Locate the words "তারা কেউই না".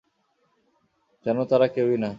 1.43-2.09